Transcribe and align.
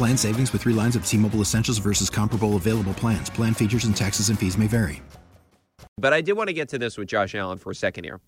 Plan 0.00 0.16
savings 0.16 0.50
with 0.54 0.62
three 0.62 0.72
lines 0.72 0.96
of 0.96 1.04
T 1.04 1.18
Mobile 1.18 1.42
Essentials 1.42 1.76
versus 1.76 2.08
comparable 2.08 2.56
available 2.56 2.94
plans. 2.94 3.28
Plan 3.28 3.52
features 3.52 3.84
and 3.84 3.94
taxes 3.94 4.30
and 4.30 4.38
fees 4.38 4.56
may 4.56 4.66
vary. 4.66 5.02
But 5.98 6.14
I 6.14 6.22
did 6.22 6.32
want 6.38 6.48
to 6.48 6.54
get 6.54 6.70
to 6.70 6.78
this 6.78 6.96
with 6.96 7.06
Josh 7.06 7.34
Allen 7.34 7.58
for 7.58 7.70
a 7.70 7.74
second 7.74 8.04
here. 8.04 8.18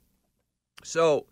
So, 0.84 1.24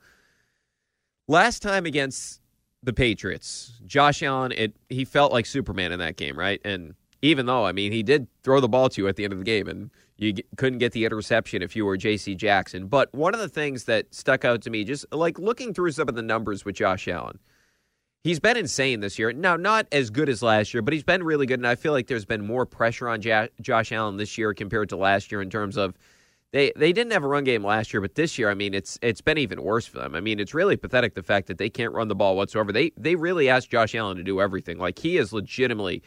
last 1.28 1.60
time 1.60 1.84
against 1.84 2.40
the 2.82 2.94
Patriots, 2.94 3.74
Josh 3.84 4.22
Allen, 4.22 4.52
it 4.52 4.74
he 4.88 5.04
felt 5.04 5.30
like 5.30 5.44
Superman 5.44 5.92
in 5.92 5.98
that 5.98 6.16
game, 6.16 6.38
right? 6.38 6.58
And 6.64 6.94
even 7.20 7.44
though, 7.44 7.66
I 7.66 7.72
mean, 7.72 7.92
he 7.92 8.02
did 8.02 8.26
throw 8.42 8.60
the 8.60 8.68
ball 8.68 8.88
to 8.88 9.02
you 9.02 9.08
at 9.08 9.16
the 9.16 9.24
end 9.24 9.34
of 9.34 9.40
the 9.40 9.44
game, 9.44 9.68
and 9.68 9.90
you 10.16 10.32
couldn't 10.56 10.78
get 10.78 10.92
the 10.92 11.04
interception 11.04 11.60
if 11.60 11.76
you 11.76 11.84
were 11.84 11.98
J.C. 11.98 12.34
Jackson. 12.34 12.86
But 12.86 13.12
one 13.12 13.34
of 13.34 13.40
the 13.40 13.48
things 13.50 13.84
that 13.84 14.06
stuck 14.14 14.46
out 14.46 14.62
to 14.62 14.70
me, 14.70 14.84
just 14.84 15.04
like 15.12 15.38
looking 15.38 15.74
through 15.74 15.90
some 15.90 16.08
of 16.08 16.14
the 16.14 16.22
numbers 16.22 16.64
with 16.64 16.76
Josh 16.76 17.08
Allen, 17.08 17.38
He's 18.22 18.38
been 18.38 18.56
insane 18.56 19.00
this 19.00 19.18
year. 19.18 19.32
Now, 19.32 19.56
not 19.56 19.86
as 19.92 20.10
good 20.10 20.28
as 20.28 20.42
last 20.42 20.74
year, 20.74 20.82
but 20.82 20.92
he's 20.92 21.04
been 21.04 21.22
really 21.22 21.46
good. 21.46 21.58
And 21.58 21.66
I 21.66 21.74
feel 21.74 21.92
like 21.92 22.06
there's 22.06 22.26
been 22.26 22.46
more 22.46 22.66
pressure 22.66 23.08
on 23.08 23.22
ja- 23.22 23.46
Josh 23.62 23.92
Allen 23.92 24.18
this 24.18 24.36
year 24.36 24.52
compared 24.52 24.90
to 24.90 24.96
last 24.96 25.32
year 25.32 25.40
in 25.40 25.48
terms 25.48 25.78
of 25.78 25.96
they 26.52 26.72
they 26.76 26.92
didn't 26.92 27.12
have 27.12 27.22
a 27.22 27.28
run 27.28 27.44
game 27.44 27.64
last 27.64 27.94
year, 27.94 28.00
but 28.00 28.16
this 28.16 28.36
year, 28.36 28.50
I 28.50 28.54
mean, 28.54 28.74
it's 28.74 28.98
it's 29.02 29.20
been 29.20 29.38
even 29.38 29.62
worse 29.62 29.86
for 29.86 29.98
them. 30.00 30.14
I 30.14 30.20
mean, 30.20 30.40
it's 30.40 30.52
really 30.52 30.76
pathetic 30.76 31.14
the 31.14 31.22
fact 31.22 31.46
that 31.46 31.58
they 31.58 31.70
can't 31.70 31.92
run 31.92 32.08
the 32.08 32.14
ball 32.14 32.36
whatsoever. 32.36 32.72
They 32.72 32.90
they 32.96 33.14
really 33.14 33.48
asked 33.48 33.70
Josh 33.70 33.94
Allen 33.94 34.16
to 34.16 34.24
do 34.24 34.40
everything. 34.40 34.76
Like 34.76 34.98
he 34.98 35.16
is 35.16 35.32
legitimately 35.32 36.02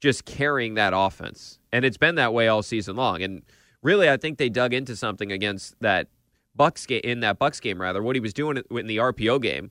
just 0.00 0.24
carrying 0.24 0.74
that 0.74 0.94
offense, 0.96 1.58
and 1.72 1.84
it's 1.84 1.98
been 1.98 2.14
that 2.16 2.32
way 2.32 2.48
all 2.48 2.62
season 2.62 2.96
long. 2.96 3.22
And 3.22 3.42
really, 3.82 4.08
I 4.08 4.16
think 4.16 4.38
they 4.38 4.48
dug 4.48 4.72
into 4.72 4.96
something 4.96 5.30
against 5.30 5.78
that 5.80 6.08
Bucs 6.58 6.86
game 6.88 7.02
in 7.04 7.20
that 7.20 7.38
Bucs 7.38 7.60
game 7.60 7.80
rather. 7.80 8.02
What 8.02 8.16
he 8.16 8.20
was 8.20 8.32
doing 8.32 8.62
in 8.70 8.86
the 8.86 8.96
RPO 8.96 9.42
game, 9.42 9.70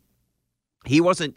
he 0.86 1.02
wasn't 1.02 1.36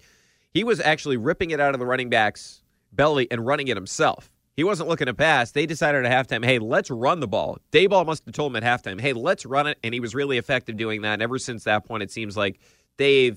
he 0.55 0.65
was 0.65 0.81
actually 0.81 1.17
ripping 1.17 1.51
it 1.51 1.61
out 1.61 1.75
of 1.75 1.81
the 1.81 1.87
running 1.87 2.09
back's 2.09 2.63
belly 2.93 3.27
and 3.31 3.45
running 3.45 3.69
it 3.69 3.77
himself. 3.77 4.31
He 4.57 4.63
wasn't 4.63 4.89
looking 4.89 5.07
to 5.07 5.15
pass. 5.15 5.51
They 5.51 5.67
decided 5.67 6.07
at 6.07 6.29
halftime, 6.29 6.45
hey, 6.45 6.61
let's 6.61 6.91
run 6.91 7.19
the 7.19 7.27
ball. 7.27 7.59
Daboll 7.73 8.07
must 8.07 8.25
have 8.25 8.35
told 8.35 8.55
him 8.55 8.63
at 8.63 8.83
halftime, 8.83 9.01
hey, 9.01 9.13
let's 9.13 9.45
run 9.45 9.67
it. 9.67 9.79
And 9.83 9.93
he 9.93 9.99
was 9.99 10.15
really 10.15 10.39
effective 10.39 10.77
doing 10.77 11.03
that. 11.03 11.15
And 11.15 11.23
ever 11.23 11.39
since 11.39 11.65
that 11.65 11.85
point, 11.85 12.05
it 12.05 12.13
seems 12.13 12.37
like 12.37 12.61
they've 12.97 13.37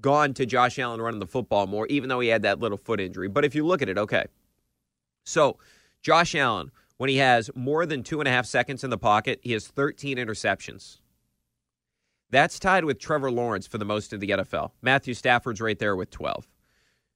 gone 0.00 0.34
to 0.34 0.46
Josh 0.46 0.78
Allen 0.80 1.00
running 1.00 1.20
the 1.20 1.26
football 1.26 1.68
more, 1.68 1.86
even 1.86 2.08
though 2.08 2.18
he 2.18 2.28
had 2.28 2.42
that 2.42 2.58
little 2.58 2.78
foot 2.78 3.00
injury. 3.00 3.28
But 3.28 3.44
if 3.44 3.54
you 3.54 3.64
look 3.64 3.80
at 3.80 3.88
it, 3.88 3.96
okay. 3.96 4.26
So, 5.24 5.58
Josh 6.02 6.34
Allen, 6.34 6.72
when 6.96 7.10
he 7.10 7.18
has 7.18 7.48
more 7.54 7.86
than 7.86 8.02
two 8.02 8.20
and 8.20 8.26
a 8.26 8.32
half 8.32 8.46
seconds 8.46 8.82
in 8.82 8.90
the 8.90 8.98
pocket, 8.98 9.38
he 9.42 9.52
has 9.52 9.68
13 9.68 10.16
interceptions. 10.16 10.98
That's 12.30 12.58
tied 12.58 12.84
with 12.84 12.98
Trevor 12.98 13.30
Lawrence 13.30 13.66
for 13.66 13.78
the 13.78 13.84
most 13.84 14.12
in 14.12 14.20
the 14.20 14.30
NFL. 14.30 14.70
Matthew 14.82 15.14
Stafford's 15.14 15.60
right 15.60 15.78
there 15.78 15.96
with 15.96 16.10
12. 16.10 16.46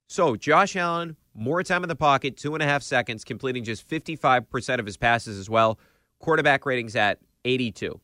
So 0.06 0.36
Josh 0.36 0.76
Allen, 0.76 1.16
more 1.34 1.62
time 1.62 1.82
in 1.82 1.88
the 1.88 1.96
pocket, 1.96 2.36
two 2.36 2.54
and 2.54 2.62
a 2.62 2.66
half 2.66 2.82
seconds, 2.82 3.24
completing 3.24 3.64
just 3.64 3.88
55% 3.88 4.78
of 4.78 4.86
his 4.86 4.96
passes 4.96 5.38
as 5.38 5.48
well. 5.48 5.78
Quarterback 6.18 6.66
ratings 6.66 6.96
at 6.96 7.20
82. 7.44 8.00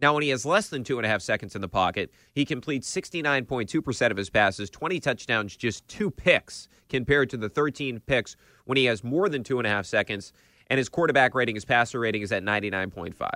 Now, 0.00 0.14
when 0.14 0.24
he 0.24 0.30
has 0.30 0.44
less 0.44 0.68
than 0.68 0.82
two 0.82 0.98
and 0.98 1.06
a 1.06 1.08
half 1.08 1.22
seconds 1.22 1.54
in 1.54 1.60
the 1.60 1.68
pocket, 1.68 2.10
he 2.32 2.44
completes 2.44 2.92
69.2% 2.92 4.10
of 4.10 4.16
his 4.16 4.30
passes, 4.30 4.68
20 4.68 4.98
touchdowns, 4.98 5.56
just 5.56 5.86
two 5.86 6.10
picks, 6.10 6.66
compared 6.88 7.30
to 7.30 7.36
the 7.36 7.48
13 7.48 8.00
picks 8.00 8.36
when 8.64 8.76
he 8.76 8.86
has 8.86 9.04
more 9.04 9.28
than 9.28 9.44
two 9.44 9.58
and 9.58 9.66
a 9.66 9.70
half 9.70 9.86
seconds, 9.86 10.32
and 10.68 10.78
his 10.78 10.88
quarterback 10.88 11.36
rating, 11.36 11.54
his 11.54 11.64
passer 11.64 12.00
rating 12.00 12.22
is 12.22 12.32
at 12.32 12.42
99.5. 12.42 13.30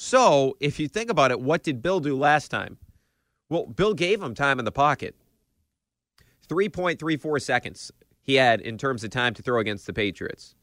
So, 0.00 0.56
if 0.60 0.78
you 0.78 0.86
think 0.86 1.10
about 1.10 1.32
it, 1.32 1.40
what 1.40 1.64
did 1.64 1.82
Bill 1.82 1.98
do 1.98 2.16
last 2.16 2.52
time? 2.52 2.78
Well, 3.50 3.66
Bill 3.66 3.94
gave 3.94 4.22
him 4.22 4.32
time 4.32 4.60
in 4.60 4.64
the 4.64 4.70
pocket. 4.70 5.16
3.34 6.48 7.42
seconds 7.42 7.90
he 8.22 8.36
had 8.36 8.60
in 8.60 8.78
terms 8.78 9.02
of 9.02 9.10
time 9.10 9.34
to 9.34 9.42
throw 9.42 9.58
against 9.58 9.86
the 9.86 9.92
Patriots. 9.92 10.54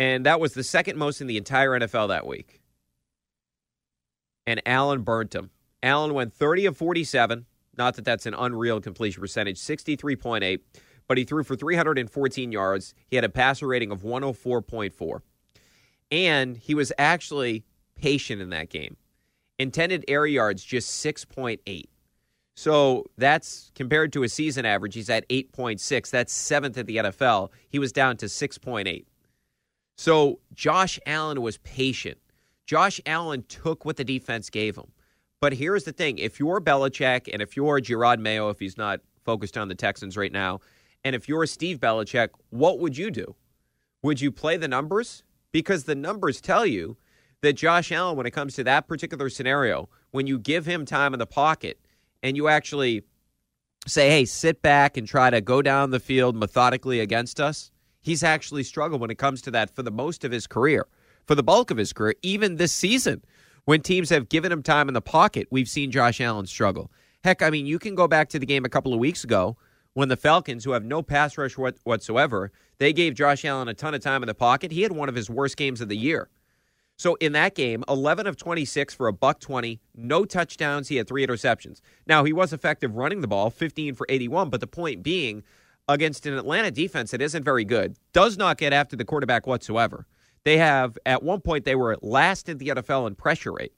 And 0.00 0.26
that 0.26 0.40
was 0.40 0.54
the 0.54 0.64
second 0.64 0.98
most 0.98 1.20
in 1.20 1.28
the 1.28 1.36
entire 1.36 1.70
NFL 1.70 2.08
that 2.08 2.26
week. 2.26 2.60
And 4.48 4.60
Allen 4.66 5.02
burnt 5.02 5.32
him. 5.32 5.50
Allen 5.80 6.12
went 6.12 6.34
30 6.34 6.66
of 6.66 6.76
47. 6.76 7.46
Not 7.78 7.94
that 7.94 8.04
that's 8.04 8.26
an 8.26 8.34
unreal 8.34 8.80
completion 8.80 9.20
percentage, 9.20 9.58
63.8, 9.58 10.58
but 11.06 11.18
he 11.18 11.24
threw 11.24 11.44
for 11.44 11.54
314 11.54 12.50
yards. 12.50 12.94
He 13.06 13.16
had 13.16 13.24
a 13.24 13.28
passer 13.28 13.68
rating 13.68 13.92
of 13.92 14.02
104.4. 14.02 15.20
And 16.10 16.56
he 16.56 16.74
was 16.74 16.92
actually 16.98 17.64
in 18.04 18.50
that 18.50 18.70
game. 18.70 18.96
Intended 19.58 20.04
air 20.08 20.26
yards 20.26 20.64
just 20.64 21.04
6.8. 21.04 21.84
So 22.56 23.04
that's 23.18 23.70
compared 23.74 24.12
to 24.12 24.22
a 24.22 24.28
season 24.28 24.64
average. 24.64 24.94
He's 24.94 25.10
at 25.10 25.28
8.6. 25.28 26.10
That's 26.10 26.32
seventh 26.32 26.78
at 26.78 26.86
the 26.86 26.98
NFL. 26.98 27.50
He 27.68 27.78
was 27.78 27.92
down 27.92 28.16
to 28.18 28.26
6.8. 28.26 29.04
So 29.96 30.40
Josh 30.54 31.00
Allen 31.06 31.42
was 31.42 31.58
patient. 31.58 32.18
Josh 32.66 33.00
Allen 33.06 33.44
took 33.48 33.84
what 33.84 33.96
the 33.96 34.04
defense 34.04 34.50
gave 34.50 34.76
him. 34.76 34.90
But 35.40 35.52
here's 35.52 35.84
the 35.84 35.92
thing 35.92 36.18
if 36.18 36.40
you're 36.40 36.60
Belichick 36.60 37.28
and 37.32 37.42
if 37.42 37.56
you're 37.56 37.80
Jerod 37.80 38.18
Mayo, 38.18 38.48
if 38.48 38.58
he's 38.58 38.78
not 38.78 39.00
focused 39.24 39.58
on 39.58 39.68
the 39.68 39.74
Texans 39.74 40.16
right 40.16 40.32
now, 40.32 40.60
and 41.04 41.14
if 41.14 41.28
you're 41.28 41.46
Steve 41.46 41.78
Belichick, 41.80 42.30
what 42.50 42.78
would 42.78 42.96
you 42.96 43.10
do? 43.10 43.34
Would 44.02 44.20
you 44.20 44.32
play 44.32 44.56
the 44.56 44.68
numbers? 44.68 45.22
Because 45.52 45.84
the 45.84 45.94
numbers 45.94 46.40
tell 46.40 46.64
you 46.64 46.96
that 47.44 47.54
Josh 47.54 47.92
Allen, 47.92 48.16
when 48.16 48.26
it 48.26 48.32
comes 48.32 48.54
to 48.54 48.64
that 48.64 48.88
particular 48.88 49.28
scenario, 49.30 49.88
when 50.10 50.26
you 50.26 50.38
give 50.38 50.66
him 50.66 50.84
time 50.84 51.12
in 51.12 51.18
the 51.18 51.26
pocket 51.26 51.78
and 52.22 52.36
you 52.36 52.48
actually 52.48 53.02
say, 53.86 54.08
hey, 54.08 54.24
sit 54.24 54.62
back 54.62 54.96
and 54.96 55.06
try 55.06 55.30
to 55.30 55.40
go 55.40 55.62
down 55.62 55.90
the 55.90 56.00
field 56.00 56.36
methodically 56.36 57.00
against 57.00 57.40
us, 57.40 57.70
he's 58.00 58.22
actually 58.22 58.62
struggled 58.62 59.00
when 59.00 59.10
it 59.10 59.18
comes 59.18 59.42
to 59.42 59.50
that 59.50 59.74
for 59.74 59.82
the 59.82 59.90
most 59.90 60.24
of 60.24 60.32
his 60.32 60.46
career, 60.46 60.86
for 61.26 61.34
the 61.34 61.42
bulk 61.42 61.70
of 61.70 61.76
his 61.76 61.92
career, 61.92 62.14
even 62.22 62.56
this 62.56 62.72
season. 62.72 63.22
When 63.66 63.80
teams 63.80 64.10
have 64.10 64.28
given 64.28 64.52
him 64.52 64.62
time 64.62 64.88
in 64.88 64.94
the 64.94 65.00
pocket, 65.00 65.48
we've 65.50 65.68
seen 65.68 65.90
Josh 65.90 66.20
Allen 66.20 66.46
struggle. 66.46 66.90
Heck, 67.22 67.40
I 67.40 67.48
mean, 67.48 67.64
you 67.64 67.78
can 67.78 67.94
go 67.94 68.06
back 68.06 68.28
to 68.30 68.38
the 68.38 68.44
game 68.44 68.66
a 68.66 68.68
couple 68.68 68.92
of 68.92 68.98
weeks 68.98 69.24
ago 69.24 69.56
when 69.94 70.08
the 70.08 70.16
Falcons, 70.16 70.64
who 70.64 70.72
have 70.72 70.84
no 70.84 71.00
pass 71.02 71.38
rush 71.38 71.54
whatsoever, 71.54 72.52
they 72.78 72.92
gave 72.92 73.14
Josh 73.14 73.44
Allen 73.44 73.68
a 73.68 73.74
ton 73.74 73.94
of 73.94 74.02
time 74.02 74.22
in 74.22 74.26
the 74.26 74.34
pocket. 74.34 74.72
He 74.72 74.82
had 74.82 74.92
one 74.92 75.08
of 75.08 75.14
his 75.14 75.30
worst 75.30 75.56
games 75.56 75.80
of 75.80 75.88
the 75.88 75.96
year. 75.96 76.28
So 76.96 77.16
in 77.16 77.32
that 77.32 77.54
game, 77.54 77.84
11 77.88 78.26
of 78.26 78.36
26 78.36 78.94
for 78.94 79.08
a 79.08 79.12
buck 79.12 79.40
20, 79.40 79.80
no 79.96 80.24
touchdowns. 80.24 80.88
He 80.88 80.96
had 80.96 81.08
three 81.08 81.26
interceptions. 81.26 81.80
Now, 82.06 82.24
he 82.24 82.32
was 82.32 82.52
effective 82.52 82.96
running 82.96 83.20
the 83.20 83.28
ball, 83.28 83.50
15 83.50 83.94
for 83.94 84.06
81, 84.08 84.48
but 84.50 84.60
the 84.60 84.66
point 84.66 85.02
being, 85.02 85.42
against 85.88 86.24
an 86.24 86.34
Atlanta 86.34 86.70
defense 86.70 87.10
that 87.10 87.20
isn't 87.20 87.44
very 87.44 87.64
good, 87.64 87.96
does 88.12 88.38
not 88.38 88.56
get 88.56 88.72
after 88.72 88.96
the 88.96 89.04
quarterback 89.04 89.46
whatsoever. 89.46 90.06
They 90.44 90.56
have, 90.56 90.96
at 91.04 91.22
one 91.22 91.40
point, 91.40 91.64
they 91.64 91.74
were 91.74 91.98
last 92.00 92.48
in 92.48 92.58
the 92.58 92.68
NFL 92.68 93.06
in 93.06 93.14
pressure 93.16 93.52
rate. 93.52 93.72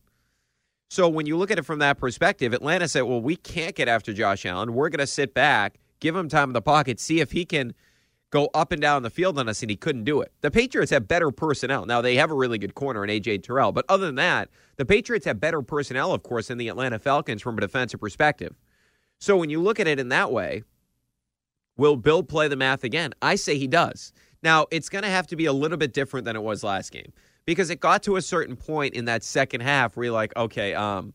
So 0.88 1.08
when 1.08 1.26
you 1.26 1.36
look 1.36 1.50
at 1.50 1.58
it 1.58 1.64
from 1.64 1.80
that 1.80 1.98
perspective, 1.98 2.52
Atlanta 2.52 2.86
said, 2.86 3.02
well, 3.02 3.20
we 3.20 3.34
can't 3.34 3.74
get 3.74 3.88
after 3.88 4.12
Josh 4.12 4.46
Allen. 4.46 4.74
We're 4.74 4.88
going 4.88 5.00
to 5.00 5.06
sit 5.06 5.34
back, 5.34 5.78
give 5.98 6.14
him 6.14 6.28
time 6.28 6.50
in 6.50 6.54
the 6.54 6.62
pocket, 6.62 7.00
see 7.00 7.20
if 7.20 7.32
he 7.32 7.44
can– 7.44 7.74
go 8.30 8.50
up 8.54 8.72
and 8.72 8.80
down 8.80 9.02
the 9.02 9.10
field 9.10 9.38
on 9.38 9.48
us, 9.48 9.62
and 9.62 9.70
he 9.70 9.76
couldn't 9.76 10.04
do 10.04 10.20
it. 10.20 10.32
The 10.40 10.50
Patriots 10.50 10.90
have 10.90 11.06
better 11.06 11.30
personnel. 11.30 11.86
Now, 11.86 12.00
they 12.00 12.16
have 12.16 12.30
a 12.30 12.34
really 12.34 12.58
good 12.58 12.74
corner 12.74 13.04
in 13.04 13.10
A.J. 13.10 13.38
Terrell, 13.38 13.72
but 13.72 13.84
other 13.88 14.06
than 14.06 14.16
that, 14.16 14.48
the 14.76 14.84
Patriots 14.84 15.26
have 15.26 15.40
better 15.40 15.62
personnel, 15.62 16.12
of 16.12 16.22
course, 16.22 16.48
than 16.48 16.58
the 16.58 16.68
Atlanta 16.68 16.98
Falcons 16.98 17.42
from 17.42 17.56
a 17.56 17.60
defensive 17.60 18.00
perspective. 18.00 18.54
So 19.18 19.36
when 19.36 19.50
you 19.50 19.62
look 19.62 19.80
at 19.80 19.86
it 19.86 19.98
in 19.98 20.08
that 20.10 20.32
way, 20.32 20.64
Will 21.76 21.96
Bill 21.96 22.22
play 22.22 22.48
the 22.48 22.56
math 22.56 22.84
again? 22.84 23.12
I 23.20 23.36
say 23.36 23.58
he 23.58 23.66
does. 23.66 24.12
Now, 24.42 24.66
it's 24.70 24.88
going 24.88 25.04
to 25.04 25.10
have 25.10 25.26
to 25.28 25.36
be 25.36 25.46
a 25.46 25.52
little 25.52 25.78
bit 25.78 25.92
different 25.92 26.24
than 26.24 26.36
it 26.36 26.42
was 26.42 26.64
last 26.64 26.92
game 26.92 27.12
because 27.44 27.70
it 27.70 27.80
got 27.80 28.02
to 28.04 28.16
a 28.16 28.22
certain 28.22 28.56
point 28.56 28.94
in 28.94 29.06
that 29.06 29.22
second 29.22 29.60
half 29.60 29.96
where 29.96 30.04
you're 30.04 30.14
like, 30.14 30.34
okay, 30.36 30.74
um, 30.74 31.14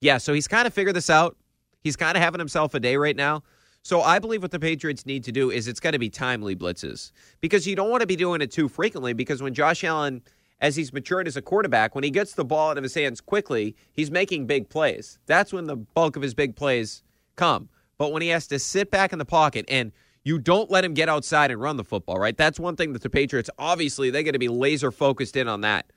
yeah, 0.00 0.18
so 0.18 0.32
he's 0.32 0.48
kind 0.48 0.66
of 0.66 0.74
figured 0.74 0.96
this 0.96 1.10
out. 1.10 1.36
He's 1.80 1.96
kind 1.96 2.16
of 2.16 2.22
having 2.22 2.38
himself 2.38 2.74
a 2.74 2.80
day 2.80 2.96
right 2.96 3.16
now. 3.16 3.42
So 3.84 4.00
I 4.00 4.18
believe 4.18 4.40
what 4.40 4.50
the 4.50 4.58
Patriots 4.58 5.04
need 5.04 5.24
to 5.24 5.32
do 5.32 5.50
is 5.50 5.68
it's 5.68 5.78
got 5.78 5.90
to 5.90 5.98
be 5.98 6.08
timely 6.08 6.56
blitzes 6.56 7.12
because 7.42 7.66
you 7.66 7.76
don't 7.76 7.90
want 7.90 8.00
to 8.00 8.06
be 8.06 8.16
doing 8.16 8.40
it 8.40 8.50
too 8.50 8.66
frequently 8.66 9.12
because 9.12 9.42
when 9.42 9.52
Josh 9.52 9.84
Allen, 9.84 10.22
as 10.62 10.74
he's 10.74 10.90
matured 10.90 11.28
as 11.28 11.36
a 11.36 11.42
quarterback, 11.42 11.94
when 11.94 12.02
he 12.02 12.08
gets 12.08 12.32
the 12.32 12.46
ball 12.46 12.70
out 12.70 12.78
of 12.78 12.82
his 12.82 12.94
hands 12.94 13.20
quickly, 13.20 13.76
he's 13.92 14.10
making 14.10 14.46
big 14.46 14.70
plays. 14.70 15.18
That's 15.26 15.52
when 15.52 15.66
the 15.66 15.76
bulk 15.76 16.16
of 16.16 16.22
his 16.22 16.32
big 16.32 16.56
plays 16.56 17.02
come. 17.36 17.68
But 17.98 18.10
when 18.10 18.22
he 18.22 18.28
has 18.28 18.46
to 18.46 18.58
sit 18.58 18.90
back 18.90 19.12
in 19.12 19.18
the 19.18 19.26
pocket 19.26 19.66
and 19.68 19.92
you 20.24 20.38
don't 20.38 20.70
let 20.70 20.82
him 20.82 20.94
get 20.94 21.10
outside 21.10 21.50
and 21.50 21.60
run 21.60 21.76
the 21.76 21.84
football, 21.84 22.18
right? 22.18 22.38
That's 22.38 22.58
one 22.58 22.76
thing 22.76 22.94
that 22.94 23.02
the 23.02 23.10
Patriots 23.10 23.50
obviously 23.58 24.08
they're 24.08 24.22
going 24.22 24.32
to 24.32 24.38
be 24.38 24.48
laser 24.48 24.92
focused 24.92 25.36
in 25.36 25.46
on 25.46 25.60
that 25.60 25.92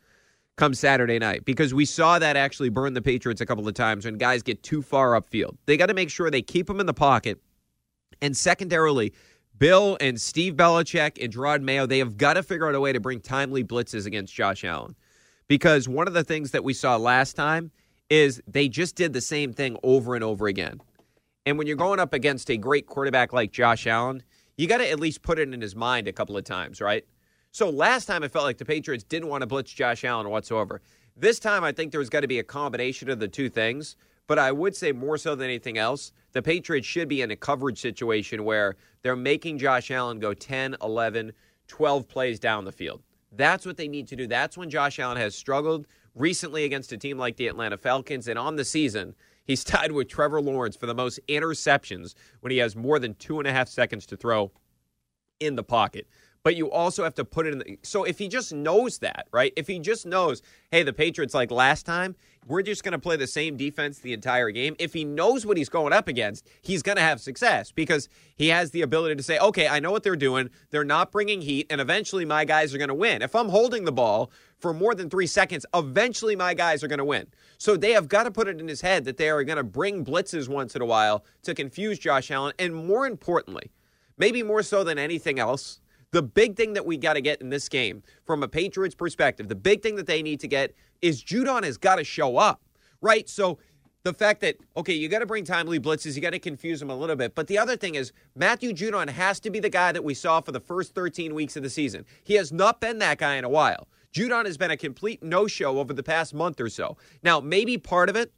come 0.58 0.74
Saturday 0.74 1.20
night 1.20 1.46
because 1.46 1.74
we 1.74 1.86
saw 1.86 2.20
that 2.20 2.36
actually 2.36 2.68
burn 2.68 2.96
the 2.96 3.02
Patriots 3.02 3.40
a 3.40 3.46
couple 3.46 3.66
of 3.66 3.76
times 3.76 4.04
when 4.04 4.18
guys 4.18 4.44
get 4.44 4.62
too 4.62 4.82
far 4.82 5.12
upfield. 5.12 5.56
They 5.68 5.78
got 5.78 5.86
to 5.86 5.94
make 5.94 6.10
sure 6.10 6.30
they 6.30 6.42
keep 6.42 6.68
them 6.68 6.82
in 6.82 6.86
the 6.86 6.94
pocket 6.94 7.40
and 8.22 8.36
secondarily, 8.36 9.14
Bill 9.58 9.98
and 10.00 10.20
Steve 10.22 10.56
Belichick 10.56 11.24
and 11.24 11.34
Jerod 11.34 11.62
Mayo, 11.62 11.86
they 11.86 12.00
have 12.00 12.18
got 12.18 12.34
to 12.34 12.44
figure 12.44 12.68
out 12.68 12.76
a 12.76 12.80
way 12.80 12.94
to 12.94 13.00
bring 13.00 13.20
timely 13.20 13.64
blitzes 13.64 14.06
against 14.06 14.34
Josh 14.34 14.64
Allen. 14.64 14.96
Because 15.48 15.88
one 15.88 16.08
of 16.08 16.14
the 16.14 16.24
things 16.24 16.52
that 16.52 16.64
we 16.64 16.74
saw 16.74 16.98
last 16.98 17.36
time 17.36 17.72
is 18.10 18.42
they 18.48 18.68
just 18.68 18.96
did 18.96 19.14
the 19.14 19.22
same 19.22 19.54
thing 19.54 19.78
over 19.84 20.16
and 20.16 20.24
over 20.24 20.48
again. 20.48 20.80
And 21.46 21.58
when 21.58 21.66
you're 21.66 21.78
going 21.78 22.00
up 22.00 22.14
against 22.14 22.52
a 22.52 22.58
great 22.58 22.86
quarterback 22.88 23.34
like 23.34 23.52
Josh 23.52 23.88
Allen, 23.88 24.22
you 24.58 24.68
got 24.68 24.80
to 24.80 24.90
at 24.90 25.00
least 25.00 25.22
put 25.22 25.40
it 25.40 25.54
in 25.54 25.62
his 25.62 25.76
mind 25.76 26.08
a 26.08 26.14
couple 26.14 26.38
of 26.38 26.44
times, 26.44 26.82
right? 26.82 27.06
So 27.52 27.70
last 27.70 28.06
time 28.06 28.24
it 28.24 28.32
felt 28.32 28.46
like 28.46 28.58
the 28.58 28.66
Patriots 28.66 29.04
didn't 29.04 29.30
want 29.30 29.42
to 29.42 29.48
blitz 29.48 29.72
Josh 29.72 30.04
Allen 30.04 30.30
whatsoever. 30.30 30.82
This 31.16 31.40
time 31.40 31.64
I 31.64 31.72
think 31.72 31.92
there's 31.92 32.10
got 32.10 32.20
to 32.22 32.28
be 32.28 32.40
a 32.40 32.44
combination 32.44 33.10
of 33.10 33.20
the 33.20 33.28
two 33.28 33.50
things. 33.50 33.96
But 34.28 34.38
I 34.38 34.52
would 34.52 34.76
say 34.76 34.92
more 34.92 35.18
so 35.18 35.36
than 35.36 35.46
anything 35.46 35.78
else, 35.78 36.12
the 36.34 36.42
Patriots 36.42 36.86
should 36.86 37.08
be 37.08 37.22
in 37.22 37.32
a 37.32 37.36
coverage 37.36 37.80
situation 37.80 38.44
where 38.44 38.76
they're 39.02 39.16
making 39.16 39.58
Josh 39.58 39.90
Allen 39.90 40.20
go 40.20 40.34
10, 40.34 40.76
11, 40.82 41.32
12 41.68 42.08
plays 42.08 42.40
down 42.40 42.66
the 42.66 42.72
field. 42.72 43.02
That's 43.32 43.66
what 43.66 43.78
they 43.78 43.88
need 43.88 44.08
to 44.10 44.16
do. 44.16 44.28
That's 44.28 44.58
when 44.58 44.70
Josh 44.70 45.00
Allen 45.00 45.18
has 45.18 45.34
struggled 45.34 45.88
recently 46.14 46.66
against 46.66 46.92
a 46.92 46.98
team 46.98 47.18
like 47.18 47.38
the 47.38 47.48
Atlanta 47.48 47.78
Falcons. 47.78 48.28
And 48.28 48.38
on 48.38 48.58
the 48.58 48.66
season, 48.66 49.16
he's 49.46 49.64
tied 49.64 49.94
with 49.94 50.10
Trevor 50.10 50.42
Lawrence 50.42 50.76
for 50.76 50.86
the 50.86 50.96
most 50.96 51.20
interceptions 51.28 52.14
when 52.42 52.52
he 52.52 52.58
has 52.58 52.76
more 52.76 53.00
than 53.00 53.16
two 53.16 53.40
and 53.40 53.48
a 53.48 53.54
half 53.54 53.70
seconds 53.70 54.06
to 54.08 54.18
throw 54.18 54.52
in 55.40 55.56
the 55.56 55.64
pocket 55.64 56.08
but 56.48 56.56
you 56.56 56.72
also 56.72 57.04
have 57.04 57.14
to 57.14 57.26
put 57.26 57.46
it 57.46 57.52
in. 57.52 57.60
The, 57.60 57.78
so 57.84 58.06
if 58.06 58.18
he 58.18 58.30
just 58.30 58.54
knows 58.54 59.00
that, 59.00 59.28
right? 59.34 59.52
If 59.58 59.68
he 59.68 59.80
just 59.80 60.06
knows, 60.06 60.42
hey, 60.72 60.82
the 60.82 60.94
Patriots 60.94 61.34
like 61.34 61.52
last 61.52 61.86
time, 61.86 62.16
we're 62.48 62.62
just 62.62 62.86
going 62.86 62.94
to 62.94 63.00
play 63.00 63.18
the 63.18 63.28
same 63.28 63.58
defense 63.58 64.00
the 64.00 64.14
entire 64.14 64.50
game. 64.52 64.74
If 64.80 64.94
he 64.94 65.04
knows 65.04 65.46
what 65.46 65.58
he's 65.58 65.68
going 65.68 65.92
up 65.92 66.08
against, 66.08 66.48
he's 66.62 66.82
going 66.82 66.96
to 66.96 67.02
have 67.02 67.20
success 67.20 67.74
because 67.74 68.08
he 68.38 68.48
has 68.48 68.72
the 68.72 68.82
ability 68.82 69.18
to 69.18 69.24
say, 69.24 69.38
okay, 69.40 69.68
I 69.68 69.82
know 69.82 69.92
what 69.92 70.04
they're 70.04 70.16
doing. 70.16 70.50
They're 70.70 70.86
not 70.86 71.12
bringing 71.12 71.42
heat, 71.42 71.68
and 71.70 71.82
eventually 71.82 72.24
my 72.24 72.46
guys 72.46 72.74
are 72.74 72.78
going 72.78 72.88
to 72.88 72.94
win. 72.94 73.22
If 73.22 73.36
I'm 73.36 73.50
holding 73.50 73.84
the 73.84 73.92
ball 73.92 74.32
for 74.58 74.74
more 74.74 74.96
than 74.96 75.10
three 75.10 75.28
seconds, 75.28 75.66
eventually 75.74 76.38
my 76.38 76.54
guys 76.54 76.82
are 76.82 76.88
going 76.88 77.00
to 77.00 77.04
win. 77.04 77.28
So 77.58 77.76
they 77.76 77.92
have 77.92 78.08
got 78.08 78.24
to 78.24 78.32
put 78.32 78.48
it 78.48 78.62
in 78.62 78.70
his 78.70 78.80
head 78.80 79.04
that 79.04 79.18
they 79.18 79.30
are 79.30 79.44
going 79.44 79.58
to 79.58 79.66
bring 79.66 80.06
blitzes 80.06 80.48
once 80.48 80.78
in 80.78 80.82
a 80.82 80.86
while 80.86 81.26
to 81.44 81.54
confuse 81.54 82.00
Josh 82.00 82.32
Allen. 82.32 82.54
And 82.58 82.74
more 82.74 83.06
importantly, 83.06 83.70
maybe 84.18 84.44
more 84.44 84.64
so 84.64 84.86
than 84.86 84.98
anything 84.98 85.40
else, 85.40 85.82
the 86.18 86.24
big 86.24 86.56
thing 86.56 86.74
that 86.74 86.84
we 86.84 86.98
got 86.98 87.14
to 87.14 87.22
get 87.22 87.42
in 87.42 87.50
this 87.52 87.70
game, 87.70 88.02
from 88.26 88.42
a 88.42 88.48
Patriots 88.48 88.96
perspective, 88.96 89.50
the 89.50 89.54
big 89.54 89.84
thing 89.84 89.96
that 89.98 90.08
they 90.08 90.24
need 90.24 90.40
to 90.40 90.48
get 90.48 90.74
is 91.00 91.24
Judon 91.24 91.64
has 91.64 91.78
got 91.78 91.98
to 91.98 92.04
show 92.04 92.38
up, 92.38 92.64
right? 93.02 93.30
So 93.30 93.60
the 94.02 94.14
fact 94.14 94.42
that, 94.42 94.56
okay, 94.76 94.94
you 94.94 95.10
got 95.10 95.20
to 95.20 95.28
bring 95.28 95.46
timely 95.46 95.80
blitzes, 95.80 96.16
you 96.16 96.24
got 96.24 96.32
to 96.32 96.40
confuse 96.40 96.80
them 96.80 96.90
a 96.90 96.96
little 96.96 97.16
bit. 97.16 97.36
But 97.36 97.46
the 97.46 97.60
other 97.60 97.78
thing 97.78 97.94
is, 97.94 98.14
Matthew 98.36 98.74
Judon 98.74 99.10
has 99.10 99.40
to 99.42 99.52
be 99.52 99.60
the 99.60 99.70
guy 99.70 99.92
that 99.92 100.04
we 100.04 100.16
saw 100.16 100.42
for 100.42 100.52
the 100.52 100.60
first 100.60 100.96
13 100.96 101.36
weeks 101.36 101.56
of 101.56 101.62
the 101.62 101.70
season. 101.70 102.04
He 102.24 102.34
has 102.34 102.52
not 102.52 102.82
been 102.82 102.98
that 102.98 103.20
guy 103.20 103.36
in 103.36 103.44
a 103.44 103.50
while. 103.50 103.88
Judon 104.12 104.46
has 104.46 104.58
been 104.58 104.72
a 104.72 104.78
complete 104.78 105.22
no 105.22 105.46
show 105.46 105.78
over 105.78 105.94
the 105.94 106.02
past 106.02 106.34
month 106.34 106.60
or 106.60 106.70
so. 106.70 106.98
Now, 107.22 107.40
maybe 107.40 107.78
part 107.78 108.10
of 108.10 108.16
it, 108.16 108.34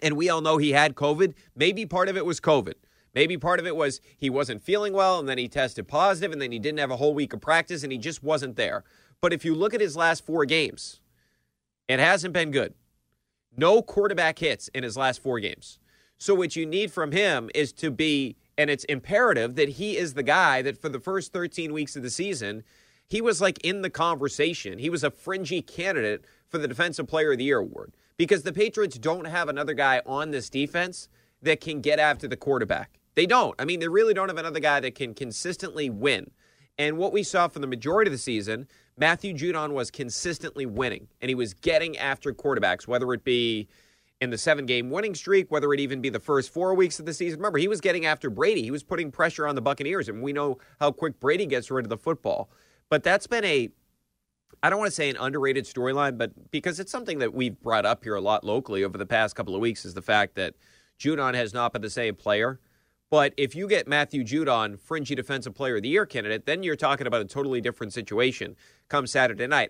and 0.00 0.16
we 0.16 0.28
all 0.28 0.40
know 0.40 0.58
he 0.58 0.70
had 0.70 0.94
COVID, 0.94 1.34
maybe 1.56 1.84
part 1.84 2.08
of 2.08 2.16
it 2.16 2.24
was 2.24 2.38
COVID. 2.38 2.74
Maybe 3.14 3.36
part 3.36 3.60
of 3.60 3.66
it 3.66 3.76
was 3.76 4.00
he 4.16 4.30
wasn't 4.30 4.62
feeling 4.62 4.92
well 4.92 5.18
and 5.18 5.28
then 5.28 5.38
he 5.38 5.48
tested 5.48 5.86
positive 5.86 6.32
and 6.32 6.40
then 6.40 6.52
he 6.52 6.58
didn't 6.58 6.78
have 6.78 6.90
a 6.90 6.96
whole 6.96 7.14
week 7.14 7.32
of 7.32 7.40
practice 7.40 7.82
and 7.82 7.92
he 7.92 7.98
just 7.98 8.22
wasn't 8.22 8.56
there. 8.56 8.84
But 9.20 9.32
if 9.32 9.44
you 9.44 9.54
look 9.54 9.74
at 9.74 9.80
his 9.80 9.96
last 9.96 10.24
four 10.24 10.44
games, 10.44 11.00
it 11.88 11.98
hasn't 11.98 12.34
been 12.34 12.50
good. 12.50 12.74
No 13.56 13.82
quarterback 13.82 14.38
hits 14.38 14.68
in 14.68 14.82
his 14.82 14.96
last 14.96 15.22
four 15.22 15.38
games. 15.40 15.78
So 16.16 16.34
what 16.34 16.56
you 16.56 16.64
need 16.64 16.90
from 16.90 17.12
him 17.12 17.50
is 17.54 17.72
to 17.74 17.90
be, 17.90 18.36
and 18.56 18.70
it's 18.70 18.84
imperative 18.84 19.56
that 19.56 19.70
he 19.70 19.96
is 19.96 20.14
the 20.14 20.22
guy 20.22 20.62
that 20.62 20.80
for 20.80 20.88
the 20.88 21.00
first 21.00 21.32
13 21.32 21.72
weeks 21.72 21.96
of 21.96 22.02
the 22.02 22.10
season, 22.10 22.62
he 23.08 23.20
was 23.20 23.42
like 23.42 23.58
in 23.62 23.82
the 23.82 23.90
conversation. 23.90 24.78
He 24.78 24.88
was 24.88 25.04
a 25.04 25.10
fringy 25.10 25.60
candidate 25.60 26.24
for 26.48 26.58
the 26.58 26.68
Defensive 26.68 27.06
Player 27.08 27.32
of 27.32 27.38
the 27.38 27.44
Year 27.44 27.58
award 27.58 27.92
because 28.16 28.42
the 28.42 28.52
Patriots 28.52 28.98
don't 28.98 29.26
have 29.26 29.48
another 29.48 29.74
guy 29.74 30.00
on 30.06 30.30
this 30.30 30.48
defense 30.48 31.08
that 31.42 31.60
can 31.60 31.80
get 31.80 31.98
after 31.98 32.26
the 32.26 32.36
quarterback. 32.36 33.00
They 33.14 33.26
don't. 33.26 33.54
I 33.58 33.64
mean, 33.64 33.80
they 33.80 33.88
really 33.88 34.14
don't 34.14 34.28
have 34.28 34.38
another 34.38 34.60
guy 34.60 34.80
that 34.80 34.94
can 34.94 35.14
consistently 35.14 35.90
win. 35.90 36.30
And 36.78 36.96
what 36.96 37.12
we 37.12 37.22
saw 37.22 37.48
for 37.48 37.58
the 37.58 37.66
majority 37.66 38.08
of 38.08 38.12
the 38.12 38.18
season, 38.18 38.66
Matthew 38.96 39.34
Judon 39.34 39.72
was 39.72 39.90
consistently 39.90 40.64
winning, 40.66 41.08
and 41.20 41.28
he 41.28 41.34
was 41.34 41.54
getting 41.54 41.98
after 41.98 42.32
quarterbacks, 42.32 42.86
whether 42.86 43.12
it 43.12 43.24
be 43.24 43.68
in 44.22 44.30
the 44.30 44.38
seven 44.38 44.64
game 44.64 44.88
winning 44.88 45.14
streak, 45.14 45.50
whether 45.50 45.72
it 45.74 45.80
even 45.80 46.00
be 46.00 46.08
the 46.08 46.20
first 46.20 46.50
four 46.50 46.74
weeks 46.74 47.00
of 47.00 47.06
the 47.06 47.12
season. 47.12 47.40
Remember, 47.40 47.58
he 47.58 47.68
was 47.68 47.80
getting 47.80 48.06
after 48.06 48.30
Brady. 48.30 48.62
He 48.62 48.70
was 48.70 48.82
putting 48.82 49.10
pressure 49.10 49.46
on 49.46 49.54
the 49.54 49.60
Buccaneers, 49.60 50.08
and 50.08 50.22
we 50.22 50.32
know 50.32 50.58
how 50.80 50.92
quick 50.92 51.18
Brady 51.20 51.44
gets 51.44 51.70
rid 51.70 51.84
of 51.84 51.90
the 51.90 51.98
football. 51.98 52.48
But 52.88 53.02
that's 53.02 53.26
been 53.26 53.44
a, 53.44 53.68
I 54.62 54.70
don't 54.70 54.78
want 54.78 54.90
to 54.90 54.94
say 54.94 55.10
an 55.10 55.16
underrated 55.18 55.64
storyline, 55.64 56.16
but 56.16 56.50
because 56.50 56.78
it's 56.78 56.92
something 56.92 57.18
that 57.18 57.34
we've 57.34 57.60
brought 57.60 57.84
up 57.84 58.04
here 58.04 58.14
a 58.14 58.20
lot 58.20 58.44
locally 58.44 58.84
over 58.84 58.96
the 58.96 59.06
past 59.06 59.34
couple 59.34 59.54
of 59.54 59.60
weeks, 59.60 59.84
is 59.84 59.92
the 59.92 60.02
fact 60.02 60.36
that 60.36 60.54
Judon 60.98 61.34
has 61.34 61.52
not 61.52 61.72
been 61.72 61.82
the 61.82 61.90
same 61.90 62.14
player. 62.14 62.60
But 63.12 63.34
if 63.36 63.54
you 63.54 63.68
get 63.68 63.86
Matthew 63.86 64.24
Judon, 64.24 64.80
fringy 64.80 65.14
defensive 65.14 65.54
player 65.54 65.76
of 65.76 65.82
the 65.82 65.90
year 65.90 66.06
candidate, 66.06 66.46
then 66.46 66.62
you're 66.62 66.76
talking 66.76 67.06
about 67.06 67.20
a 67.20 67.26
totally 67.26 67.60
different 67.60 67.92
situation 67.92 68.56
come 68.88 69.06
Saturday 69.06 69.46
night. 69.46 69.68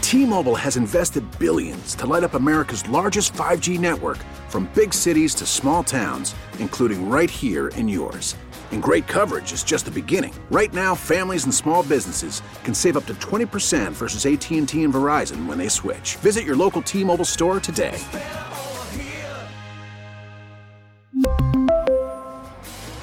T-Mobile 0.00 0.54
has 0.54 0.78
invested 0.78 1.22
billions 1.38 1.94
to 1.96 2.06
light 2.06 2.24
up 2.24 2.32
America's 2.32 2.88
largest 2.88 3.34
5G 3.34 3.78
network 3.78 4.16
from 4.48 4.70
big 4.74 4.94
cities 4.94 5.34
to 5.34 5.44
small 5.44 5.84
towns, 5.84 6.34
including 6.60 7.10
right 7.10 7.28
here 7.28 7.68
in 7.68 7.88
yours. 7.88 8.36
And 8.72 8.82
great 8.82 9.06
coverage 9.06 9.52
is 9.52 9.62
just 9.62 9.84
the 9.84 9.90
beginning. 9.90 10.32
Right 10.50 10.72
now, 10.72 10.94
families 10.94 11.44
and 11.44 11.54
small 11.54 11.82
businesses 11.82 12.40
can 12.64 12.72
save 12.72 12.96
up 12.96 13.04
to 13.04 13.14
20% 13.16 13.92
versus 13.92 14.24
AT&T 14.24 14.82
and 14.82 14.94
Verizon 14.94 15.44
when 15.44 15.58
they 15.58 15.68
switch. 15.68 16.16
Visit 16.22 16.44
your 16.44 16.56
local 16.56 16.80
T-Mobile 16.80 17.26
store 17.26 17.60
today. 17.60 18.00